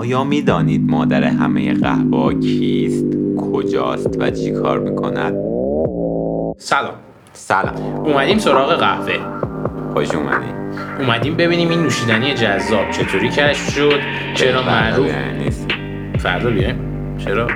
آیا 0.00 0.24
می‌دانید 0.24 0.90
مادر 0.90 1.24
همه 1.24 1.74
قهوه 1.74 2.40
کیست 2.40 3.04
کجاست 3.36 4.16
و 4.20 4.30
چی 4.30 4.52
کار 4.52 4.78
می‌کند؟ 4.78 5.34
سلام. 6.58 6.94
سلام. 7.32 7.74
اومدیم 8.04 8.38
سراغ 8.38 8.74
قهوه. 8.74 9.14
خوش 9.92 10.14
اومدید 10.14 10.54
اومدیم 10.98 11.36
ببینیم 11.36 11.68
این 11.68 11.82
نوشیدنی 11.82 12.34
جذاب 12.34 12.90
چطوری 12.90 13.28
کشف 13.28 13.70
شد 13.70 14.00
چرا 14.34 14.62
معروف؟ 14.62 15.10
نیست 15.38 15.68
فردا 16.18 16.50
بیایم؟ 16.50 16.78
چرا؟ 17.18 17.48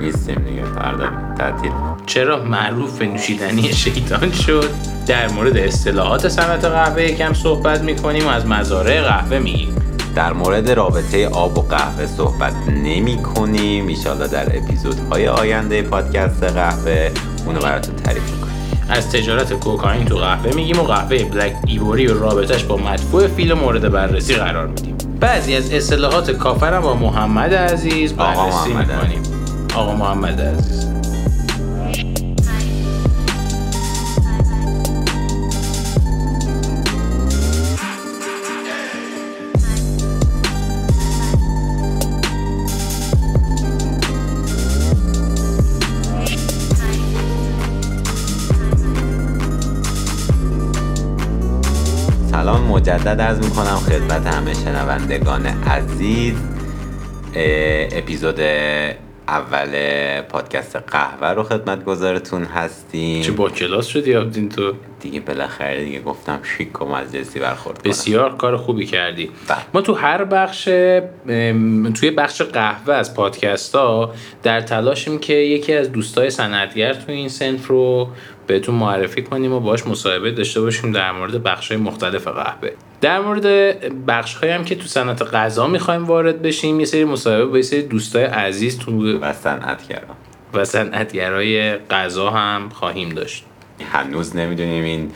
نیستیم 0.00 0.44
دیگه 0.48 0.62
فردا 0.62 1.34
تعطیل. 1.38 1.72
چرا 2.06 2.44
معروف 2.44 2.98
به 2.98 3.06
نوشیدنی 3.06 3.62
شیطان 3.62 4.30
شد؟ 4.30 4.70
در 5.06 5.32
مورد 5.32 5.56
اصطلاحات 5.56 6.28
صنعت 6.28 6.64
قهوه 6.64 7.02
یکم 7.02 7.32
صحبت 7.32 7.82
می‌کنیم 7.82 8.26
و 8.26 8.28
از 8.28 8.46
مزارع 8.46 9.02
قهوه 9.02 9.38
میگیم. 9.38 9.85
در 10.16 10.32
مورد 10.32 10.70
رابطه 10.70 11.28
آب 11.28 11.58
و 11.58 11.62
قهوه 11.62 12.06
صحبت 12.06 12.54
نمی 12.68 13.22
کنیم. 13.22 13.86
ایشالا 13.86 14.26
در 14.26 14.56
اپیزودهای 14.56 15.28
آینده 15.28 15.82
پادکست 15.82 16.44
قهوه 16.44 17.10
اونو 17.46 17.60
براتون 17.60 17.96
تعریف 17.96 18.30
می‌کنیم 18.30 18.54
از 18.88 19.12
تجارت 19.12 19.52
کوکائین 19.52 20.04
تو 20.04 20.16
قهوه 20.16 20.54
میگیم 20.54 20.78
و 20.78 20.82
قهوه 20.82 21.24
بلک 21.24 21.56
ایوری 21.66 22.06
و 22.06 22.20
رابطش 22.20 22.64
با 22.64 22.76
مدفوع 22.76 23.26
فیل 23.28 23.52
مورد 23.52 23.92
بررسی 23.92 24.34
قرار 24.34 24.66
میدیم. 24.66 24.96
بعضی 25.20 25.56
از 25.56 25.72
اصطلاحات 25.72 26.30
کافرم 26.30 26.82
با 26.82 26.94
محمد 26.94 27.54
عزیز 27.54 28.12
آقا 28.12 28.24
بررسی 28.24 28.70
محمد 28.70 28.92
می‌کنیم. 28.92 29.22
آقا 29.74 29.94
محمد 29.94 30.40
عزیز. 30.40 30.95
مجدد 52.76 53.20
ارز 53.20 53.38
می‌کنم 53.38 53.76
خدمت 53.76 54.26
همه 54.26 54.54
شنوندگان 54.54 55.46
عزیز. 55.46 56.34
اپیزود 57.92 58.40
اول 59.28 59.70
پادکست 60.20 60.76
قهوه 60.76 61.28
رو 61.28 61.42
خدمت 61.42 61.84
گذارتون 61.84 62.44
هستیم. 62.44 63.22
چه 63.22 63.32
با 63.32 63.48
کلاس 63.48 63.86
شدی 63.86 64.16
آبدین 64.16 64.48
تو؟ 64.48 64.72
دیگه 65.00 65.20
بالاخره 65.20 65.84
دیگه 65.84 66.00
گفتم 66.00 66.40
شیک 66.42 66.82
و 66.82 66.84
مجلسی 66.84 67.38
برخورد 67.38 67.82
کنم. 67.82 67.90
بسیار 67.90 68.36
کار 68.36 68.56
خوبی 68.56 68.86
کردی. 68.86 69.30
بله. 69.48 69.58
ما 69.74 69.80
تو 69.80 69.94
هر 69.94 70.24
بخش 70.24 70.64
توی 71.94 72.10
بخش 72.16 72.42
قهوه 72.42 72.94
از 72.94 73.14
پادکست 73.14 73.74
ها 73.74 74.14
در 74.42 74.60
تلاشیم 74.60 75.18
که 75.18 75.32
یکی 75.32 75.74
از 75.74 75.92
دوستای 75.92 76.30
صنعتگر 76.30 76.94
تو 76.94 77.12
این 77.12 77.28
سنف 77.28 77.66
رو 77.66 78.08
بهتون 78.46 78.74
معرفی 78.74 79.22
کنیم 79.22 79.52
و 79.52 79.60
باش 79.60 79.86
مصاحبه 79.86 80.30
داشته 80.30 80.60
باشیم 80.60 80.92
در 80.92 81.12
مورد 81.12 81.42
بخش 81.42 81.72
های 81.72 81.80
مختلف 81.80 82.28
قهوه. 82.28 82.70
در 83.00 83.20
مورد 83.20 83.46
بخش 84.06 84.44
هم 84.44 84.64
که 84.64 84.74
تو 84.74 84.86
صنعت 84.86 85.22
غذا 85.22 85.66
می‌خوایم 85.66 86.04
وارد 86.04 86.42
بشیم 86.42 86.80
یه 86.80 86.86
سری 86.86 87.04
مصاحبه 87.04 87.46
با 87.46 87.56
یه 87.56 87.62
سری 87.62 87.82
دوستای 87.82 88.24
عزیز 88.24 88.78
تو 88.78 89.18
و 89.18 89.32
صنعتگران 89.32 90.16
و 90.54 90.64
صنعتگرای 90.64 91.76
غذا 91.76 92.30
هم 92.30 92.68
خواهیم 92.68 93.08
داشت. 93.08 93.44
هنوز 93.92 94.36
نمی‌دونیم 94.36 94.84
این 94.84 95.12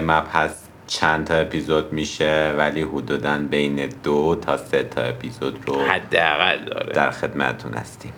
مبحث 0.00 0.50
چند 0.86 1.26
تا 1.26 1.34
اپیزود 1.34 1.92
میشه 1.92 2.54
ولی 2.58 2.82
حدودا 2.82 3.38
بین 3.50 3.88
دو 4.04 4.38
تا 4.46 4.56
سه 4.56 4.82
تا 4.82 5.02
اپیزود 5.02 5.58
رو 5.66 5.80
حداقل 5.80 6.64
داره. 6.64 6.92
در 6.92 7.10
خدمتتون 7.10 7.74
هستیم. 7.74 8.12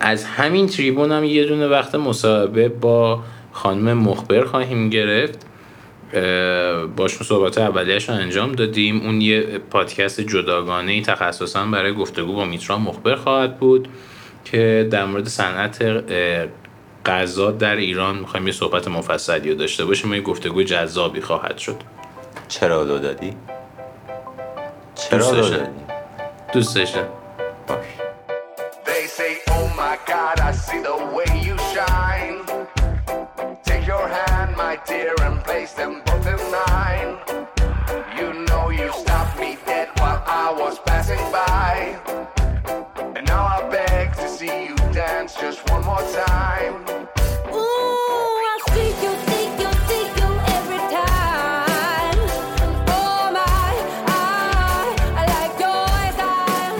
از 0.00 0.24
همین 0.24 0.66
تریبون 0.66 1.12
هم 1.12 1.24
یه 1.24 1.44
دونه 1.44 1.66
وقت 1.66 1.94
مصاحبه 1.94 2.68
با 2.68 3.22
خانم 3.52 3.98
مخبر 3.98 4.44
خواهیم 4.44 4.90
گرفت 4.90 5.46
باشون 6.96 7.26
صحبت 7.26 7.58
اولیش 7.58 8.08
رو 8.08 8.14
انجام 8.14 8.52
دادیم 8.52 9.00
اون 9.00 9.20
یه 9.20 9.40
پادکست 9.58 10.20
جداگانه 10.20 10.92
ای 10.92 11.02
تخصصا 11.02 11.64
برای 11.66 11.92
گفتگو 11.94 12.32
با 12.32 12.44
میترا 12.44 12.78
مخبر 12.78 13.14
خواهد 13.14 13.58
بود 13.58 13.88
که 14.44 14.88
در 14.90 15.04
مورد 15.04 15.28
صنعت 15.28 15.82
غذا 17.06 17.50
در 17.50 17.76
ایران 17.76 18.18
می‌خوایم 18.18 18.46
یه 18.46 18.52
صحبت 18.52 18.88
مفصلی 18.88 19.50
رو 19.50 19.56
داشته 19.56 19.84
باشیم 19.84 20.10
و 20.10 20.14
یه 20.14 20.20
گفتگو 20.20 20.62
جذابی 20.62 21.20
خواهد 21.20 21.58
شد 21.58 21.76
چرا 22.48 22.84
دو 22.84 22.98
دادی؟ 22.98 23.36
چرا 24.94 25.18
دوست 25.18 25.32
دو. 25.32 25.56
دادی؟ 25.56 25.70
دوست 26.52 26.76
داشتم 26.76 27.06
باش. 27.68 27.78
They 28.84 29.06
say, 29.06 29.32
Oh 29.48 29.66
my 29.76 29.96
God, 30.12 30.40
I 30.40 30.52
see 30.52 30.80
the 30.88 30.96
way 31.16 31.30
you 31.46 31.56
shine. 31.72 32.37
And 35.76 36.02
place 36.02 36.02
them 36.02 36.02
both 36.04 36.26
in 36.26 36.38
mine. 36.50 37.18
You 38.16 38.44
know 38.46 38.70
you 38.70 38.92
stopped 38.92 39.38
me 39.38 39.56
dead 39.66 39.88
while 39.98 40.22
I 40.26 40.52
was 40.52 40.78
passing 40.80 41.18
by. 41.32 41.98
And 43.16 43.26
now 43.26 43.44
I 43.44 43.68
beg 43.70 44.14
to 44.14 44.28
see 44.28 44.66
you 44.66 44.76
dance 44.92 45.34
just 45.34 45.68
one 45.70 45.84
more 45.84 46.02
time. 46.12 46.84
Ooh, 47.52 47.58
I 48.52 48.58
see 48.72 48.90
you, 49.04 49.12
see 49.26 49.46
you, 49.60 49.70
see 49.88 50.04
you 50.18 50.30
every 50.56 50.82
time. 50.98 52.18
Oh 52.88 53.30
my, 53.32 53.72
I, 54.06 54.96
I 55.16 55.24
like 55.34 55.54
your 55.64 55.86
style. 56.16 56.78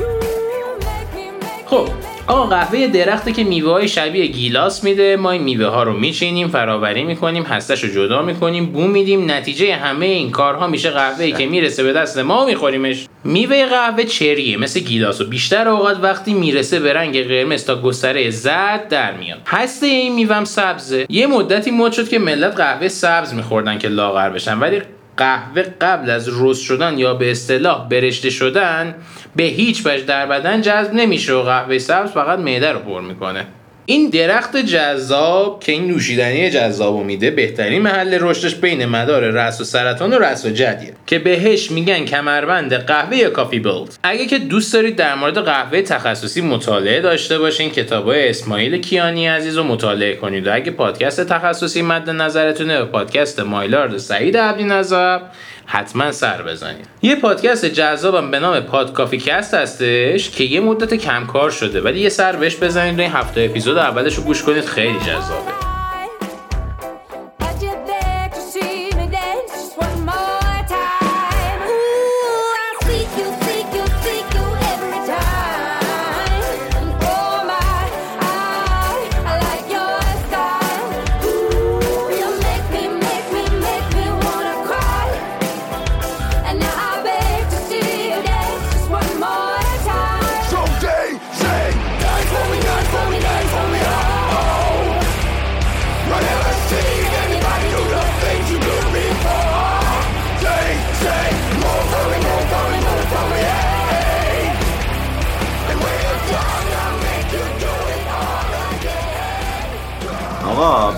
You 0.00 0.78
make 0.88 1.10
me, 1.14 1.26
make 1.46 1.66
خب 1.66 1.88
me, 1.88 1.94
make 2.02 2.11
آقا 2.26 2.46
قهوه 2.46 2.86
درخته 2.86 3.32
که 3.32 3.44
میوه 3.44 3.72
های 3.72 3.88
شبیه 3.88 4.26
گیلاس 4.26 4.84
میده. 4.84 5.16
ما 5.16 5.30
این 5.30 5.42
میوه 5.42 5.66
ها 5.66 5.82
رو 5.82 5.92
میچینیم 5.92 6.48
فراوری 6.48 7.04
می‌کنیم 7.04 7.42
هستش 7.42 7.84
رو 7.84 7.90
جدا 7.90 8.22
می‌کنیم 8.22 8.66
بو 8.66 8.86
میدیم. 8.86 9.30
نتیجه 9.30 9.74
همه 9.74 10.06
این 10.06 10.30
کارها 10.30 10.66
میشه 10.66 10.90
قهوه 10.90 11.30
که 11.30 11.46
می‌رسه 11.46 11.82
به 11.82 11.92
دست 11.92 12.18
ما 12.18 12.42
و 12.42 12.46
میخوریمش. 12.46 13.06
میوه 13.24 13.66
قهوه 13.66 14.04
چریه 14.04 14.56
مثل 14.56 14.80
گیلاس 14.80 15.20
و 15.20 15.24
بیشتر 15.24 15.68
اوقات 15.68 15.98
وقتی 16.02 16.34
می‌رسه 16.34 16.80
به 16.80 16.92
رنگ 16.92 17.28
قرمز 17.28 17.64
تا 17.64 17.80
گستره 17.82 18.30
زرد 18.30 18.88
در 18.88 19.12
میاد. 19.12 19.38
هسته 19.46 19.86
این 19.86 20.14
میوهم 20.14 20.44
سبزه. 20.44 21.06
یه 21.08 21.26
مدتی 21.26 21.70
مد 21.70 21.92
شد 21.92 22.08
که 22.08 22.18
ملت 22.18 22.56
قهوه 22.56 22.88
سبز 22.88 23.34
میخوردن 23.34 23.78
که 23.78 23.88
لاغر 23.88 24.30
بشن 24.30 24.58
ولی 24.58 24.82
قهوه 25.16 25.62
قبل 25.62 26.10
از 26.10 26.28
رست 26.40 26.62
شدن 26.62 26.98
یا 26.98 27.14
به 27.14 27.30
اصطلاح 27.30 27.88
برشته 27.88 28.30
شدن 28.30 28.94
به 29.36 29.42
هیچ 29.42 29.86
وجه 29.86 30.04
در 30.04 30.26
بدن 30.26 30.60
جذب 30.60 30.94
نمیشه 30.94 31.32
و 31.32 31.42
قهوه 31.42 31.78
سبز 31.78 32.10
فقط 32.10 32.38
معده 32.38 32.72
رو 32.72 32.78
پر 32.78 33.00
می‌کنه. 33.00 33.46
این 33.86 34.10
درخت 34.10 34.56
جذاب 34.56 35.60
که 35.60 35.72
این 35.72 35.86
نوشیدنی 35.86 36.50
جذاب 36.50 37.04
میده 37.04 37.30
بهترین 37.30 37.82
محل 37.82 38.18
رشدش 38.20 38.54
بین 38.54 38.86
مدار 38.86 39.22
رأس 39.22 39.60
و 39.60 39.64
سرطان 39.64 40.14
و 40.14 40.18
رأس 40.18 40.46
و 40.46 40.50
جدیه. 40.50 40.92
که 41.06 41.18
بهش 41.18 41.70
میگن 41.70 42.04
کمربند 42.04 42.74
قهوه 42.74 43.16
یا 43.16 43.30
کافی 43.30 43.58
بیلد 43.58 43.98
اگه 44.02 44.26
که 44.26 44.38
دوست 44.38 44.72
دارید 44.74 44.96
در 44.96 45.14
مورد 45.14 45.38
قهوه 45.38 45.82
تخصصی 45.82 46.40
مطالعه 46.40 47.00
داشته 47.00 47.38
باشین 47.38 47.70
کتابای 47.70 48.28
اسماعیل 48.28 48.80
کیانی 48.80 49.26
عزیز 49.26 49.56
رو 49.56 49.64
مطالعه 49.64 50.16
کنید. 50.16 50.46
و 50.46 50.54
اگه 50.54 50.70
پادکست 50.70 51.26
تخصصی 51.26 51.82
مد 51.82 52.10
نظرتونه 52.10 52.80
و 52.80 52.84
پادکست 52.84 53.40
مایلارد 53.40 53.96
سعید 53.96 54.36
عبدی 54.36 54.64
نظر 54.64 55.18
حتما 55.66 56.12
سر 56.12 56.42
بزنید 56.42 56.86
یه 57.02 57.16
پادکست 57.16 57.64
جذابم 57.64 58.30
به 58.30 58.40
نام 58.40 58.60
پاد 58.60 58.92
کافی 58.92 59.18
کست 59.18 59.54
هستش 59.54 60.30
که 60.30 60.44
یه 60.44 60.60
مدت 60.60 60.94
کم 60.94 61.26
کار 61.26 61.50
شده 61.50 61.80
ولی 61.80 62.00
یه 62.00 62.08
سر 62.08 62.36
بهش 62.36 62.56
بزنید 62.56 62.98
و 62.98 63.02
این 63.02 63.10
هفته 63.10 63.40
اپیزود 63.40 63.78
اولش 63.78 64.14
رو 64.14 64.22
گوش 64.22 64.42
کنید 64.42 64.64
خیلی 64.64 64.98
جذابه. 64.98 65.71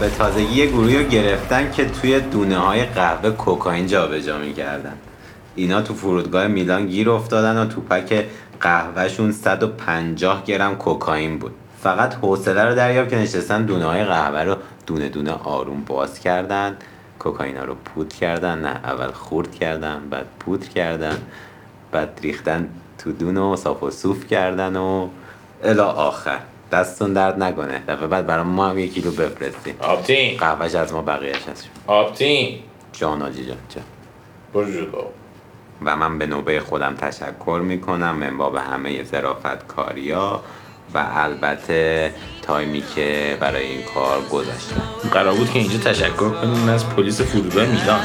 به 0.04 0.10
تازگی 0.10 0.54
یه 0.54 0.66
گروهی 0.66 0.98
رو 0.98 1.08
گرفتن 1.08 1.70
که 1.70 1.84
توی 1.84 2.20
دونه 2.20 2.58
های 2.58 2.84
قهوه 2.84 3.30
کوکائین 3.30 3.86
جابجا 3.86 4.38
می‌کردن. 4.38 4.92
اینا 5.54 5.82
تو 5.82 5.94
فرودگاه 5.94 6.46
میلان 6.46 6.86
گیر 6.86 7.10
افتادن 7.10 7.62
و 7.62 7.66
توپک 7.66 8.24
قهوهشون 8.60 9.32
150 9.32 10.44
گرم 10.44 10.76
کوکائین 10.76 11.38
بود. 11.38 11.54
فقط 11.82 12.14
حوصله 12.14 12.64
رو 12.64 12.74
دریاب 12.74 13.08
که 13.08 13.16
نشستن 13.16 13.64
دونه 13.64 13.84
های 13.84 14.04
قهوه 14.04 14.42
رو 14.42 14.56
دونه 14.86 15.08
دونه 15.08 15.32
آروم 15.32 15.84
باز 15.84 16.20
کردن. 16.20 16.76
کوکائینا 17.18 17.64
رو 17.64 17.74
پودر 17.74 18.16
کردن 18.16 18.58
نه 18.58 18.68
اول 18.68 19.10
خورد 19.10 19.54
کردن 19.54 20.02
بعد 20.10 20.26
پودر 20.40 20.66
کردن 20.66 21.16
بعد 21.92 22.20
ریختن 22.22 22.68
تو 22.98 23.12
دونه 23.12 23.40
و 23.40 23.56
صاف 23.56 23.82
و 23.82 23.90
صوف 23.90 24.26
کردن 24.26 24.76
و 24.76 25.08
الا 25.62 25.86
آخر. 25.86 26.40
دستون 26.74 27.12
درد 27.12 27.42
نکنه. 27.42 27.82
دفعه 27.88 28.06
بعد 28.06 28.26
برای 28.26 28.44
ما 28.44 28.68
هم 28.68 28.78
یک 28.78 28.94
کیلو 28.94 29.10
بفرستین. 29.10 29.74
آپتین 29.80 30.36
قهوهش 30.36 30.74
از 30.74 30.92
ما 30.92 31.02
بقیهش 31.02 31.48
هست. 31.52 31.68
آپتین 31.86 32.58
جان 32.92 33.22
آجی 33.22 33.46
جان 33.46 33.56
جان. 33.74 33.84
برو 34.54 35.04
و 35.84 35.96
من 35.96 36.18
به 36.18 36.26
نوبه 36.26 36.60
خودم 36.60 36.94
تشکر 36.94 37.60
می‌کنم. 37.64 38.16
من 38.16 38.38
باب 38.38 38.56
همه 38.56 39.04
ظرافت 39.04 39.66
کاریا 39.66 40.40
و 40.94 41.06
البته 41.14 42.12
تایمی 42.42 42.82
که 42.94 43.36
برای 43.40 43.66
این 43.66 43.82
کار 43.94 44.20
گذاشتم. 44.32 44.82
قرار 45.12 45.34
بود 45.34 45.50
که 45.50 45.58
اینجا 45.58 45.78
تشکر 45.78 46.28
کنیم. 46.28 46.68
از 46.68 46.88
پلیس 46.88 47.20
فرودگاه 47.20 47.66
میلان. 47.66 48.00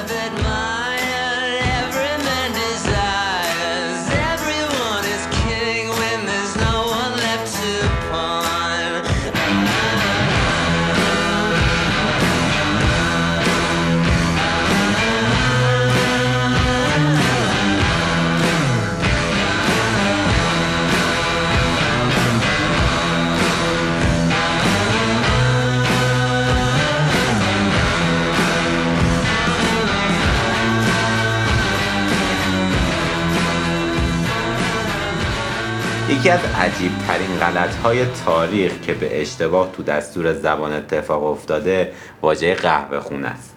یکی 36.30 36.38
از 36.38 36.56
عجیب 36.56 36.92
ترین 37.08 37.38
غلط 37.40 37.76
های 37.76 38.06
تاریخ 38.26 38.82
که 38.82 38.94
به 38.94 39.22
اشتباه 39.22 39.72
تو 39.72 39.84
دستور 39.84 40.34
زبان 40.34 40.74
اتفاق 40.74 41.24
افتاده 41.24 41.92
واژه 42.22 42.56
قهوه 42.56 43.00
خونه 43.00 43.28
است. 43.28 43.56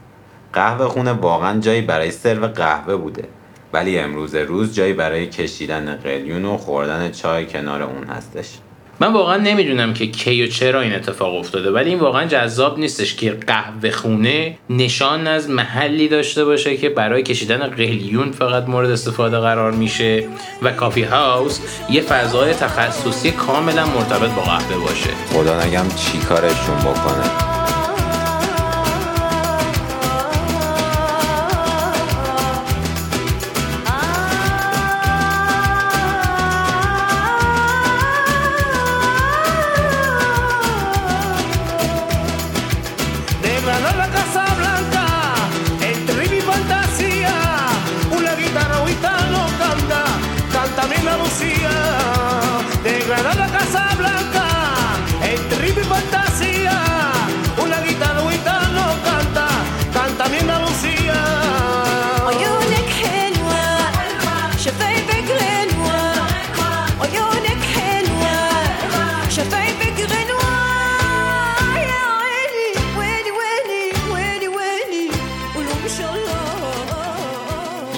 قهوه 0.52 0.88
خونه 0.88 1.12
واقعا 1.12 1.60
جایی 1.60 1.80
برای 1.80 2.10
سرو 2.10 2.46
قهوه 2.46 2.96
بوده 2.96 3.28
ولی 3.72 3.98
امروز 3.98 4.34
روز 4.34 4.74
جایی 4.74 4.92
برای 4.92 5.26
کشیدن 5.26 5.96
قلیون 5.96 6.44
و 6.44 6.56
خوردن 6.56 7.10
چای 7.10 7.46
کنار 7.46 7.82
اون 7.82 8.04
هستش. 8.04 8.58
من 9.00 9.12
واقعا 9.12 9.36
نمی‌دونم 9.36 9.94
که 9.94 10.06
کی 10.06 10.44
و 10.44 10.46
چرا 10.46 10.80
این 10.80 10.94
اتفاق 10.94 11.34
افتاده 11.34 11.70
ولی 11.70 11.90
این 11.90 12.00
واقعا 12.00 12.24
جذاب 12.24 12.78
نیستش 12.78 13.14
که 13.14 13.30
قهوه 13.46 13.90
خونه 13.90 14.58
نشان 14.70 15.26
از 15.26 15.50
محلی 15.50 16.08
داشته 16.08 16.44
باشه 16.44 16.76
که 16.76 16.88
برای 16.88 17.22
کشیدن 17.22 17.66
قلیون 17.66 18.32
فقط 18.32 18.68
مورد 18.68 18.90
استفاده 18.90 19.38
قرار 19.38 19.72
میشه 19.72 20.24
و 20.62 20.72
کافی 20.72 21.02
هاوس 21.02 21.60
یه 21.90 22.00
فضای 22.00 22.54
تخصصی 22.54 23.30
کاملا 23.30 23.86
مرتبط 23.86 24.30
با 24.30 24.42
قهوه 24.42 24.76
باشه. 24.76 25.10
خدا 25.32 25.64
نگم 25.64 25.86
چی 25.96 26.18
کارشون 26.18 26.78
بکنه. 26.78 27.51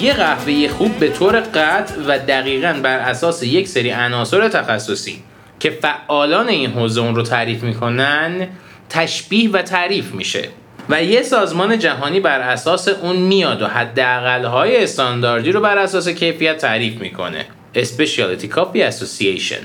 یه 0.05 0.13
قهوه 0.13 0.67
خوب 0.67 0.99
به 0.99 1.09
طور 1.09 1.39
قطع 1.39 1.95
و 2.07 2.19
دقیقا 2.19 2.79
بر 2.83 2.99
اساس 2.99 3.43
یک 3.43 3.67
سری 3.67 3.91
عناصر 3.91 4.49
تخصصی 4.49 5.23
که 5.59 5.69
فعالان 5.69 6.47
این 6.47 6.71
حوزه 6.71 7.01
اون 7.01 7.15
رو 7.15 7.21
تعریف 7.21 7.63
می‌کنن 7.63 8.47
تشبیه 8.89 9.51
و 9.51 9.61
تعریف 9.61 10.11
میشه 10.11 10.49
و 10.89 11.03
یه 11.03 11.21
سازمان 11.21 11.79
جهانی 11.79 12.19
بر 12.19 12.39
اساس 12.39 12.87
اون 12.87 13.15
میاد 13.15 13.61
و 13.61 13.67
حداقل‌های 13.67 14.83
استانداردی 14.83 15.51
رو 15.51 15.61
بر 15.61 15.77
اساس 15.77 16.07
کیفیت 16.09 16.57
تعریف 16.57 17.01
می‌کنه. 17.01 17.45
Specialty 17.75 18.47
Coffee 18.55 18.91
Association. 18.91 19.61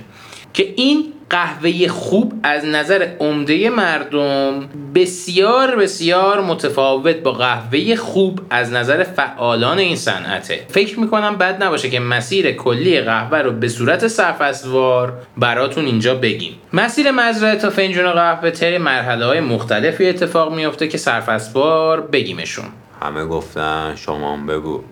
که 0.52 0.72
این 0.76 1.12
قهوه 1.30 1.88
خوب 1.88 2.32
از 2.42 2.64
نظر 2.64 3.08
عمده 3.20 3.70
مردم 3.70 4.68
بسیار 4.94 5.76
بسیار 5.76 6.40
متفاوت 6.40 7.16
با 7.16 7.32
قهوه 7.32 7.96
خوب 7.96 8.40
از 8.50 8.72
نظر 8.72 9.02
فعالان 9.02 9.78
این 9.78 9.96
صنعته. 9.96 10.60
فکر 10.68 11.00
می‌کنم 11.00 11.36
بد 11.36 11.62
نباشه 11.62 11.90
که 11.90 12.00
مسیر 12.00 12.52
کلی 12.52 13.00
قهوه 13.00 13.38
رو 13.38 13.52
به 13.52 13.68
صورت 13.68 14.08
سرفصلوار 14.08 15.12
براتون 15.36 15.84
اینجا 15.84 16.14
بگیم. 16.14 16.54
مسیر 16.72 17.10
مزرعه 17.10 17.56
تا 17.56 17.70
فنجون 17.70 18.12
قهوه 18.12 18.50
طی 18.50 18.78
مرحله 18.78 19.26
های 19.26 19.40
مختلفی 19.40 20.08
اتفاق 20.08 20.54
میفته 20.54 20.88
که 20.88 20.98
سرفصلوار 20.98 22.00
بگیمشون. 22.00 22.64
همه 23.02 23.24
گفتن 23.24 23.94
شما 23.96 24.36
بگو. 24.36 24.82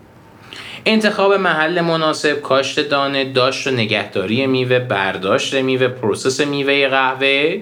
انتخاب 0.87 1.33
محل 1.33 1.81
مناسب، 1.81 2.41
کاشت 2.41 2.89
دانه، 2.89 3.33
داشت 3.33 3.67
و 3.67 3.71
نگهداری 3.71 4.47
میوه، 4.47 4.79
برداشت 4.79 5.55
میوه، 5.55 5.89
process 5.89 6.41
میوه 6.41 6.89
قهوه، 6.89 7.61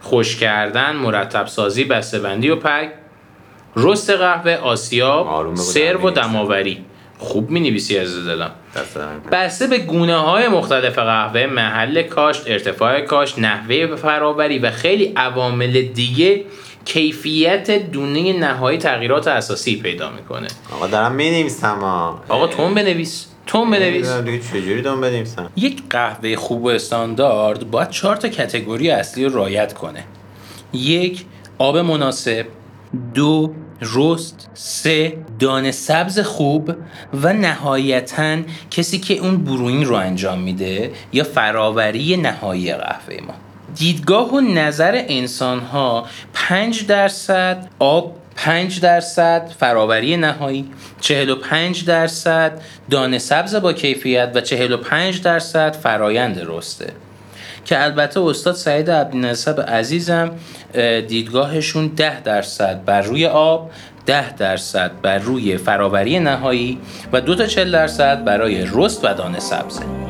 خشک 0.00 0.36
کردن، 0.36 0.96
مرتب 0.96 1.46
سازی، 1.46 1.84
بسته‌بندی 1.84 2.50
و 2.50 2.56
pack، 2.56 2.90
roast 3.76 4.10
قهوه، 4.10 4.52
آسیاب، 4.52 5.54
سرو 5.54 6.08
و 6.08 6.10
دم‌آوری. 6.10 6.84
خوب 7.18 7.50
می 7.50 7.60
نویسی 7.60 7.98
از 7.98 8.26
دلم. 8.26 8.50
بسته 9.32 9.66
به 9.66 9.78
گونه 9.78 10.16
های 10.16 10.48
مختلف 10.48 10.98
قهوه، 10.98 11.46
محل 11.46 12.02
کاشت، 12.02 12.42
ارتفاع 12.46 13.00
کاشت، 13.00 13.38
نحوه 13.38 13.96
فراوری 13.96 14.58
و 14.58 14.70
خیلی 14.70 15.12
عوامل 15.16 15.82
دیگه 15.82 16.44
کیفیت 16.84 17.70
دونه 17.70 18.38
نهایی 18.38 18.78
تغییرات 18.78 19.28
اساسی 19.28 19.76
پیدا 19.76 20.10
می‌کنه. 20.10 20.48
آقا 20.72 20.86
دارم 20.86 21.12
می‌نویسم 21.14 21.84
آقا 22.28 22.46
تون 22.46 22.74
بنویس. 22.74 23.26
تون 23.46 23.70
بنویس. 23.70 24.12
چجوری 24.52 24.82
دارم 24.82 25.00
بنویسم؟ 25.00 25.50
یک 25.56 25.82
قهوه 25.90 26.36
خوب 26.36 26.64
و 26.64 26.68
استاندارد 26.68 27.70
باید 27.70 27.90
چهار 27.90 28.16
تا 28.16 28.28
کتگوری 28.28 28.90
اصلی 28.90 29.24
رو 29.24 29.36
رعایت 29.36 29.72
کنه. 29.72 30.04
یک 30.72 31.24
آب 31.58 31.78
مناسب. 31.78 32.46
دو 33.14 33.54
رست. 33.82 34.50
سه 34.54 35.16
دانه 35.38 35.70
سبز 35.70 36.20
خوب. 36.20 36.74
و 37.22 37.32
نهایتا 37.32 38.36
کسی 38.70 38.98
که 38.98 39.14
اون 39.14 39.44
بروین 39.44 39.84
رو 39.84 39.94
انجام 39.94 40.38
میده 40.38 40.92
یا 41.12 41.24
فراوری 41.24 42.16
نهایی 42.16 42.74
قهوه 42.74 43.16
ما. 43.26 43.34
دیدگاه 43.74 44.34
و 44.34 44.40
نظر 44.40 45.04
انسان 45.08 45.60
ها 45.60 46.06
5 46.34 46.86
درصد 46.86 47.68
آب 47.78 48.16
5 48.36 48.80
درصد 48.80 49.52
فراوری 49.58 50.16
نهایی 50.16 50.70
45 51.00 51.84
درصد 51.84 52.52
دانه 52.90 53.18
سبز 53.18 53.54
با 53.54 53.72
کیفیت 53.72 54.30
و 54.34 54.40
45 54.40 55.22
درصد 55.22 55.76
فرایند 55.76 56.42
رسته. 56.46 56.92
که 57.64 57.82
البته 57.82 58.20
استاد 58.20 58.54
سعید 58.54 58.90
عبدالنصب 58.90 59.60
عزیزم 59.60 60.30
اه، 60.74 61.00
دیدگاهشون 61.00 61.88
10 61.88 62.20
درصد 62.20 62.84
بر 62.84 63.00
روی 63.00 63.26
آب 63.26 63.70
10 64.06 64.36
درصد 64.36 64.90
بر 65.02 65.18
روی 65.18 65.56
فراوری 65.56 66.18
نهایی 66.18 66.78
و 67.12 67.20
دو 67.20 67.34
تا 67.34 67.46
40 67.46 67.72
درصد 67.72 68.24
برای 68.24 68.66
رست 68.72 69.04
و 69.04 69.14
دانه 69.14 69.40
سبزه. 69.40 70.03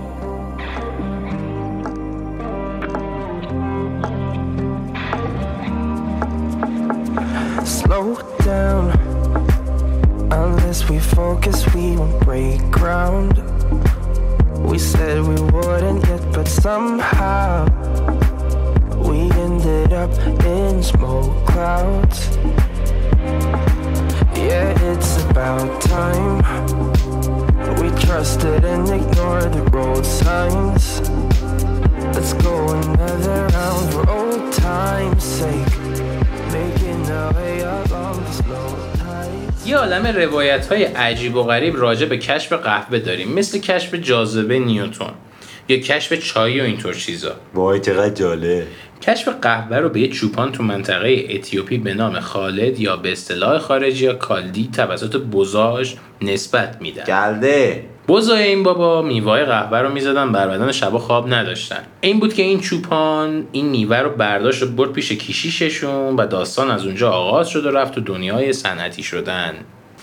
Unless 11.47 11.75
we 11.75 11.95
won't 11.95 12.25
break 12.25 12.59
ground. 12.71 13.37
We 14.67 14.79
said 14.79 15.21
we 15.21 15.39
wouldn't 15.53 16.03
yet, 16.07 16.33
but 16.33 16.49
somehow 16.49 17.67
we 19.07 19.31
ended 19.33 19.93
up 19.93 20.11
in 20.47 20.83
smoke 20.83 21.47
clouds. 21.47 22.35
Yeah, 24.35 24.73
it's 24.91 25.23
about 25.25 25.83
time. 25.83 26.39
We 27.77 27.91
trusted 28.01 28.65
and 28.65 28.89
ignored 28.89 29.53
the 29.53 29.65
road 29.71 30.07
signs. 30.07 31.03
Let's 32.17 32.33
go 32.33 32.71
another 32.71 33.49
round 33.49 33.93
for 33.93 34.09
old 34.09 34.51
time's 34.55 35.23
sake. 35.23 35.79
Making 36.53 37.11
our 37.11 37.44
یه 39.67 39.77
عالم 39.77 40.07
روایت 40.07 40.67
های 40.67 40.85
عجیب 40.85 41.37
و 41.37 41.43
غریب 41.43 41.77
راجع 41.77 42.07
به 42.07 42.19
کشف 42.19 42.53
قهوه 42.53 42.99
داریم. 42.99 43.33
مثل 43.33 43.59
کشف 43.59 43.95
جاذبه 43.95 44.59
نیوتون 44.59 45.11
یا 45.69 45.79
کشف 45.79 46.13
چای 46.13 46.61
و 46.61 46.65
اینطور 46.65 46.95
چیزا. 46.95 47.33
وای 47.55 47.81
چقدر 47.81 48.15
جالب. 48.15 48.67
کشف 49.03 49.29
قهوه 49.43 49.77
رو 49.77 49.89
به 49.89 50.01
یه 50.01 50.09
چوپان 50.09 50.53
تو 50.53 50.63
منطقه 50.63 51.27
اتیوپی 51.31 51.79
به 51.79 51.95
نام 51.95 52.21
خالد 52.21 52.81
یا 52.81 52.97
به 52.97 53.13
اصطلاح 53.13 53.59
خارجی 53.59 54.05
یا 54.05 54.15
کالدی 54.15 54.71
توسط 54.77 55.17
بزاش 55.17 55.97
نسبت 56.23 56.77
میدن. 56.81 57.05
گلده 57.05 57.85
بزای 58.09 58.43
این 58.43 58.63
بابا 58.63 59.03
میوه 59.03 59.45
قهوه 59.45 59.79
رو 59.79 59.93
می‌زدن 59.93 60.33
بر 60.33 60.49
بدن 60.49 60.73
شبا 60.73 60.99
خواب 60.99 61.35
نداشتن. 61.35 61.81
این 62.01 62.21
بود 62.21 62.35
که 62.35 62.43
این 62.43 62.61
چوپان 62.61 63.47
این 63.53 63.67
میوه 63.67 63.97
رو 63.97 64.11
برداشت 64.11 64.63
و 64.63 64.67
برد 64.67 64.93
پیش 64.93 65.13
کشیششون 65.13 66.17
و 66.17 66.27
داستان 66.27 66.71
از 66.71 66.87
اونجا 66.87 67.11
آغاز 67.11 67.49
شد 67.49 67.67
و 67.67 67.71
رفت 67.71 67.95
تو 67.95 68.01
دنیای 68.01 68.53
صنعتی 68.53 69.03
شدن. 69.03 69.55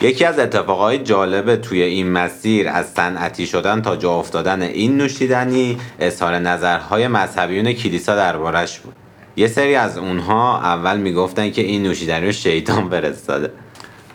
یکی 0.02 0.26
از 0.26 0.40
اتفاقهای 0.40 0.98
جالب 0.98 1.56
توی 1.56 1.82
این 1.82 2.12
مسیر 2.12 2.68
از 2.68 2.86
صنعتی 2.86 3.48
شدن 3.48 3.82
تا 3.82 3.96
جا 3.96 4.12
افتادن 4.14 4.62
این 4.62 4.98
نوشیدنی 4.98 5.78
اظهار 6.00 6.40
نظرهای 6.40 7.08
مذهبیون 7.08 7.74
کلیسا 7.74 8.16
دربارش 8.16 8.80
بود. 8.80 8.94
یه 9.36 9.48
سری 9.48 9.76
از 9.76 9.98
اونها 9.98 10.58
اول 10.58 10.98
می‌گفتن 10.98 11.52
که 11.52 11.62
این 11.62 11.84
نوشیدنی 11.84 12.26
رو 12.26 12.32
شیطان 12.32 12.90
فرستاده. 12.90 13.52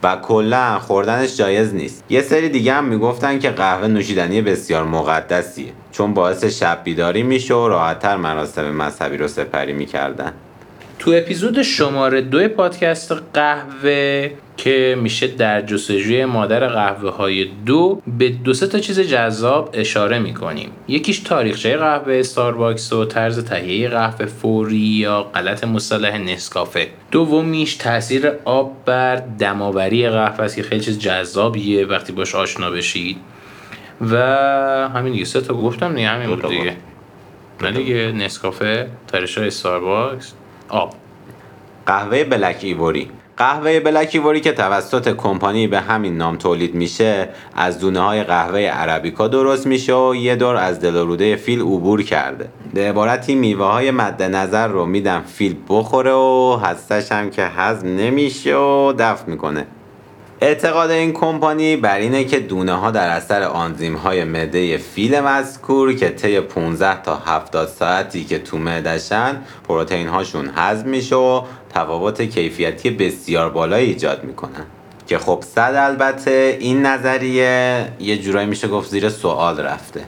و 0.03 0.17
کلا 0.17 0.79
خوردنش 0.79 1.37
جایز 1.37 1.75
نیست. 1.75 2.05
یه 2.09 2.23
سری 2.23 2.49
دیگه 2.49 2.73
هم 2.73 2.85
می‌گفتن 2.85 3.38
که 3.38 3.50
قهوه 3.50 3.87
نوشیدنی 3.87 4.43
بسیار 4.43 4.85
مقدسیه 4.85 5.73
چون 5.93 6.15
باعث 6.15 6.45
شب 6.45 6.81
بیداری 6.85 7.23
میشه 7.23 7.55
و 7.55 7.69
راحتتر 7.69 8.17
مراسم 8.17 8.71
مذهبی 8.71 9.17
رو 9.17 9.29
سپری 9.29 9.73
می‌کردن. 9.73 10.33
تو 10.99 11.11
اپیزود 11.17 11.62
شماره 11.62 12.21
دو 12.21 12.49
پادکست 12.49 13.12
قهوه 13.35 14.31
که 14.57 14.97
میشه 15.03 15.26
در 15.26 15.62
جستجوی 15.62 16.25
مادر 16.25 16.69
قهوه 16.69 17.11
های 17.11 17.45
دو 17.67 18.03
به 18.19 18.29
دو 18.29 18.55
سه 18.55 18.67
تا 18.67 18.79
چیز 18.79 19.00
جذاب 19.00 19.71
اشاره 19.73 20.19
می‌کنیم. 20.19 20.71
یکیش 20.88 21.19
تاریخچه 21.19 21.76
قهوه 21.76 22.23
ستارباکس 22.23 22.93
و 22.93 23.05
طرز 23.05 23.45
تهیه 23.45 23.88
قهوه 23.88 24.26
فوری 24.26 24.76
یا 24.76 25.23
غلط 25.23 25.65
مصطلح 25.65 26.19
نسکافه. 26.19 26.88
دومیش 27.11 27.75
تاثیر 27.75 28.33
آب 28.45 28.73
بر 28.85 29.17
دم‌آوری 29.17 30.09
قهوه 30.09 30.41
است 30.41 30.57
که 30.57 30.62
خیلی 30.62 30.81
چیز 30.81 30.99
جذابیه 30.99 31.87
وقتی 31.87 32.12
باش 32.12 32.35
آشنا 32.35 32.71
بشید. 32.71 33.17
و 34.00 34.17
همین 34.95 35.12
دیگه 35.12 35.25
سه 35.25 35.41
تا 35.41 35.55
گفتم 35.55 35.95
دیگه 35.95 36.09
همین 36.09 36.26
بود 36.26 36.49
دیگه. 36.49 36.76
نه 37.62 37.71
دیگه 37.71 38.12
نسکافه 38.12 38.88
تاریخچه 39.09 39.43
استارباکس 39.43 40.33
آب. 40.69 40.95
قهوه 41.87 42.25
Black 42.25 42.59
Ivory. 42.61 43.11
قهوه 43.37 43.81
Black 43.81 44.11
Ivory 44.12 44.41
که 44.41 44.53
توسط 44.53 45.17
کمپانی 45.17 45.67
به 45.67 45.81
همین 45.81 46.17
نام 46.17 46.37
تولید 46.37 46.75
میشه 46.75 47.29
از 47.57 47.79
دونه 47.79 48.01
های 48.01 48.25
قهوه 48.25 48.61
عربیکا 48.61 49.29
درست 49.29 49.67
میشه 49.67 49.95
و 49.95 50.15
یه 50.15 50.37
دور 50.37 50.57
از 50.57 50.81
دل 50.81 50.97
و 50.97 51.05
روده 51.05 51.37
فیل 51.37 51.61
عبور 51.61 52.03
کرده. 52.03 52.49
به 52.75 52.89
عبارتی 52.89 53.35
میوه 53.35 53.67
های 53.67 53.91
مد 53.91 54.23
نظر 54.23 54.69
رو 54.69 54.87
میدن 54.87 55.21
فیل 55.21 55.57
بخوره 55.69 56.13
و 56.13 56.59
هسته‌ش 56.62 57.12
هم 57.13 57.31
که 57.31 57.43
هضم 57.43 57.89
نمیشه 57.89 58.57
و 58.57 58.93
دفع 58.99 59.31
می‌کنه. 59.31 59.67
اعتقاد 60.40 60.90
این 60.90 61.12
کمپانی 61.12 61.76
بر 61.76 61.97
اینه 61.97 62.25
که 62.25 62.40
دونه 62.40 62.73
ها 62.73 62.90
در 62.90 63.09
اثر 63.09 63.43
آنزیم 63.43 63.97
های 63.97 64.25
معده 64.25 64.76
فیل 64.76 65.21
مذکور 65.21 65.93
که 65.93 66.11
طی 66.11 66.40
15 66.40 67.02
تا 67.02 67.16
70 67.16 67.69
ساعتی 67.69 68.25
که 68.25 68.38
تو 68.38 68.59
معدهشن 68.59 69.37
پروتئین 69.69 70.09
هاشون 70.09 70.50
هضم 70.57 70.88
میشه 70.88 71.16
و 71.16 71.43
تفاوت 71.75 72.23
کیفیتی 72.23 72.90
بسیار 72.90 73.50
بالایی 73.50 73.88
ایجاد 73.88 74.25
می‌کنن. 74.25 74.64
که 75.07 75.19
خب 75.19 75.45
صد 75.55 75.75
البته 75.76 76.57
این 76.61 76.87
نظریه 76.87 77.88
یه 78.00 78.19
جورایی 78.19 78.47
میشه 78.47 78.69
گفت 78.69 78.90
زیر 78.90 79.09
سوال 79.09 79.61
رفته. 79.61 80.05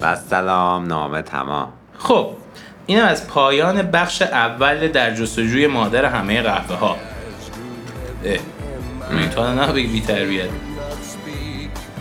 و 0.00 0.16
سلام 0.16 0.86
نامه 0.86 1.22
تمام. 1.22 1.68
خب 1.98 2.30
اینم 2.86 3.04
از 3.04 3.28
پایان 3.28 3.82
بخش 3.82 4.22
اول 4.22 4.88
در 4.88 5.14
جستجوی 5.14 5.66
مادر 5.66 6.04
همه 6.04 6.42
قهوه 6.42 6.76
ها 6.76 6.96
تا 9.34 9.54
نه 9.54 9.72
بگی 9.72 9.86
بی 9.86 10.00
تربیت. 10.00 10.48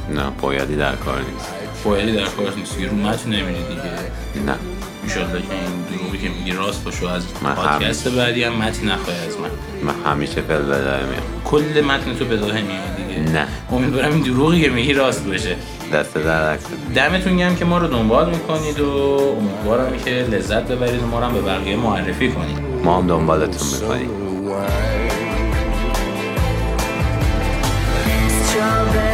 نه 0.10 0.30
پایدی 0.42 0.76
در 0.76 0.96
کار 0.96 1.18
نیست. 1.18 1.54
فایلی 1.84 2.12
در 2.12 2.26
کار 2.26 2.54
نیست. 2.58 2.80
یه 2.80 2.88
رو 2.88 2.96
متن 2.96 3.30
نمیری 3.30 3.64
دیگه. 3.70 4.46
نه. 4.46 4.56
ایشالله 5.04 5.32
که 5.32 5.38
این 5.38 5.98
دروغی 5.98 6.18
که 6.18 6.30
میگی 6.30 6.52
راست 6.52 6.84
باشه 6.84 7.06
و 7.06 7.10
از 7.10 7.24
پادکست 7.44 8.08
بعدی 8.08 8.44
هم 8.44 8.54
متن 8.54 8.88
نخواهی 8.88 9.20
از 9.28 9.38
من. 9.38 9.50
من 9.84 10.12
همیشه 10.12 10.42
فل 10.42 10.62
بداره 10.62 11.06
میام. 11.06 11.24
کل 11.46 11.82
متن 11.82 12.16
تو 12.16 12.26
بداهه 12.26 12.62
میاد 12.62 12.96
دیگه. 12.98 13.32
نه. 13.32 13.48
امیدوارم 13.72 14.12
این 14.12 14.22
دروغی 14.22 14.62
که 14.62 14.70
میگی 14.70 14.94
راست 14.94 15.26
باشه. 15.26 15.56
دست 15.94 16.18
در. 16.18 16.58
دمتون 16.96 17.38
گرم 17.38 17.56
که 17.56 17.66
ما 17.66 17.78
رو 17.78 17.88
دنبال 17.88 18.30
می‌کنید 18.30 18.80
و 18.80 18.90
امیدوارم 19.40 19.98
که 20.06 20.12
لذت 20.12 20.64
ببرید 20.64 21.04
و 21.04 21.08
ما 21.08 21.20
رو 21.20 21.26
هم 21.26 21.34
به 21.34 21.42
بقیه 21.42 21.76
معرفی 21.76 22.30
کنید. 22.32 22.60
ما 22.84 22.98
هم 22.98 23.08
دنبالتون 23.08 23.68
می‌کنیم. 23.82 24.10
trouble 28.56 29.05